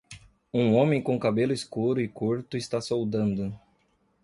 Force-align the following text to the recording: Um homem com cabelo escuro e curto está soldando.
Um 0.51 0.73
homem 0.73 0.99
com 0.99 1.19
cabelo 1.19 1.53
escuro 1.53 2.01
e 2.01 2.07
curto 2.07 2.57
está 2.57 2.81
soldando. 2.81 3.55